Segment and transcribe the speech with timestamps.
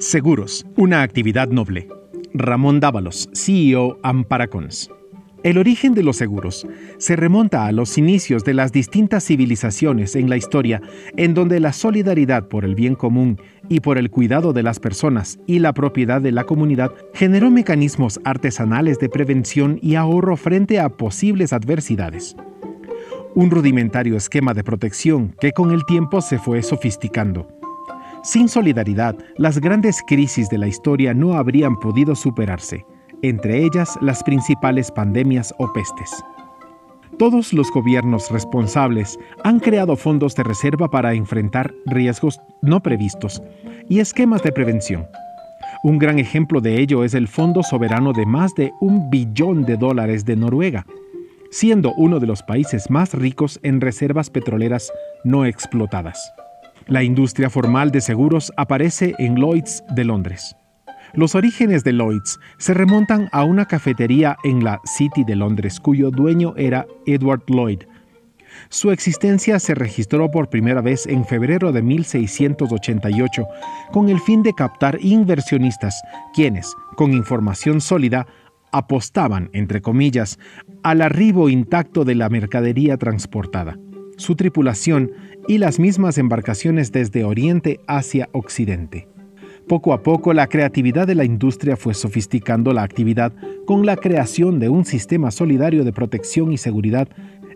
[0.00, 1.86] Seguros, una actividad noble.
[2.32, 4.90] Ramón Dávalos, CEO Amparacons.
[5.42, 6.66] El origen de los seguros
[6.96, 10.80] se remonta a los inicios de las distintas civilizaciones en la historia,
[11.18, 15.38] en donde la solidaridad por el bien común y por el cuidado de las personas
[15.46, 20.88] y la propiedad de la comunidad generó mecanismos artesanales de prevención y ahorro frente a
[20.88, 22.36] posibles adversidades.
[23.34, 27.59] Un rudimentario esquema de protección que con el tiempo se fue sofisticando
[28.22, 32.84] sin solidaridad, las grandes crisis de la historia no habrían podido superarse,
[33.22, 36.10] entre ellas las principales pandemias o pestes.
[37.18, 43.42] Todos los gobiernos responsables han creado fondos de reserva para enfrentar riesgos no previstos
[43.88, 45.06] y esquemas de prevención.
[45.82, 49.76] Un gran ejemplo de ello es el Fondo Soberano de más de un billón de
[49.76, 50.86] dólares de Noruega,
[51.50, 54.90] siendo uno de los países más ricos en reservas petroleras
[55.24, 56.32] no explotadas.
[56.86, 60.56] La industria formal de seguros aparece en Lloyds de Londres.
[61.12, 66.10] Los orígenes de Lloyds se remontan a una cafetería en la City de Londres cuyo
[66.10, 67.82] dueño era Edward Lloyd.
[68.68, 73.46] Su existencia se registró por primera vez en febrero de 1688
[73.92, 76.00] con el fin de captar inversionistas,
[76.34, 78.26] quienes, con información sólida,
[78.72, 80.38] apostaban, entre comillas,
[80.82, 83.76] al arribo intacto de la mercadería transportada
[84.20, 85.12] su tripulación
[85.48, 89.08] y las mismas embarcaciones desde Oriente hacia Occidente.
[89.66, 93.32] Poco a poco la creatividad de la industria fue sofisticando la actividad
[93.66, 97.08] con la creación de un sistema solidario de protección y seguridad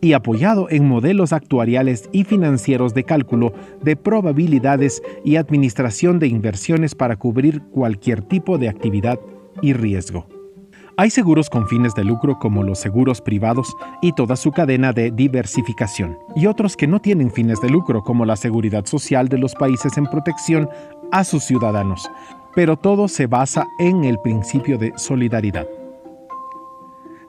[0.00, 6.94] y apoyado en modelos actuariales y financieros de cálculo de probabilidades y administración de inversiones
[6.94, 9.20] para cubrir cualquier tipo de actividad
[9.62, 10.37] y riesgo.
[11.00, 15.12] Hay seguros con fines de lucro como los seguros privados y toda su cadena de
[15.12, 19.54] diversificación, y otros que no tienen fines de lucro como la seguridad social de los
[19.54, 20.68] países en protección
[21.12, 22.10] a sus ciudadanos,
[22.56, 25.68] pero todo se basa en el principio de solidaridad.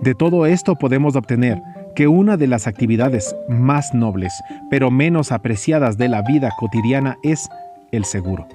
[0.00, 1.60] De todo esto podemos obtener
[1.94, 4.32] que una de las actividades más nobles,
[4.70, 7.46] pero menos apreciadas de la vida cotidiana es
[7.92, 8.48] el seguro.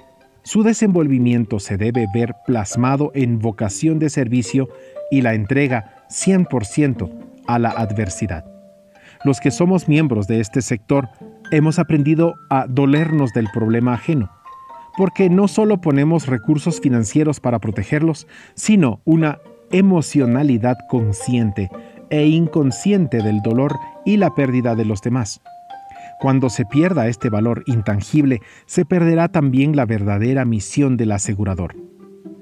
[0.44, 4.68] Su desenvolvimiento se debe ver plasmado en vocación de servicio
[5.10, 7.10] y la entrega 100%
[7.48, 8.46] a la adversidad.
[9.24, 11.08] Los que somos miembros de este sector
[11.52, 14.30] hemos aprendido a dolernos del problema ajeno,
[14.98, 19.40] porque no solo ponemos recursos financieros para protegerlos, sino una
[19.72, 21.70] emocionalidad consciente
[22.10, 23.74] e inconsciente del dolor
[24.06, 25.42] y la pérdida de los demás.
[26.24, 31.76] Cuando se pierda este valor intangible, se perderá también la verdadera misión del asegurador.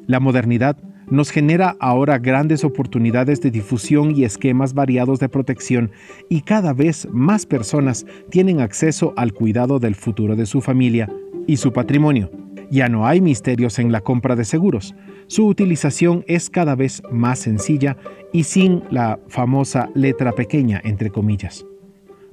[0.05, 0.77] La modernidad
[1.09, 5.89] nos genera ahora grandes oportunidades de difusión y esquemas variados de protección
[6.29, 11.11] y cada vez más personas tienen acceso al cuidado del futuro de su familia
[11.47, 12.29] y su patrimonio.
[12.69, 14.93] Ya no hay misterios en la compra de seguros.
[15.25, 17.97] Su utilización es cada vez más sencilla
[18.31, 21.65] y sin la famosa letra pequeña, entre comillas.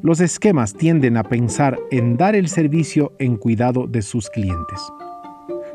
[0.00, 4.81] Los esquemas tienden a pensar en dar el servicio en cuidado de sus clientes.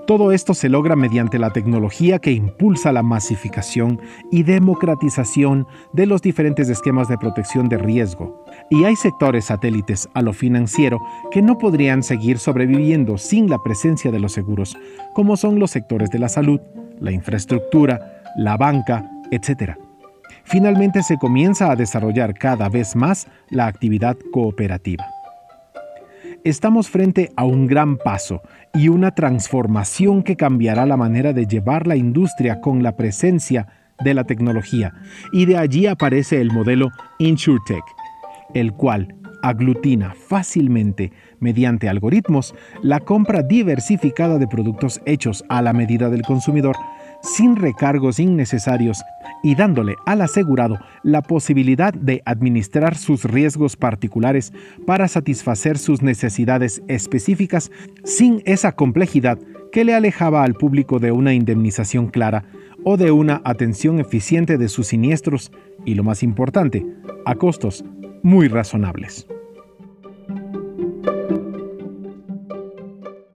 [0.07, 3.99] Todo esto se logra mediante la tecnología que impulsa la masificación
[4.31, 8.45] y democratización de los diferentes esquemas de protección de riesgo.
[8.69, 14.09] Y hay sectores satélites a lo financiero que no podrían seguir sobreviviendo sin la presencia
[14.09, 14.77] de los seguros,
[15.13, 16.61] como son los sectores de la salud,
[16.97, 19.82] la infraestructura, la banca, etc.
[20.43, 25.05] Finalmente se comienza a desarrollar cada vez más la actividad cooperativa.
[26.43, 28.41] Estamos frente a un gran paso
[28.73, 33.67] y una transformación que cambiará la manera de llevar la industria con la presencia
[34.03, 34.93] de la tecnología.
[35.31, 36.89] Y de allí aparece el modelo
[37.19, 37.83] InsurTech,
[38.53, 46.09] el cual aglutina fácilmente mediante algoritmos la compra diversificada de productos hechos a la medida
[46.09, 46.75] del consumidor
[47.23, 49.01] sin recargos innecesarios
[49.41, 54.53] y dándole al asegurado la posibilidad de administrar sus riesgos particulares
[54.85, 57.71] para satisfacer sus necesidades específicas
[58.03, 59.39] sin esa complejidad
[59.71, 62.45] que le alejaba al público de una indemnización clara
[62.83, 65.51] o de una atención eficiente de sus siniestros
[65.85, 66.85] y lo más importante,
[67.25, 67.83] a costos
[68.21, 69.27] muy razonables.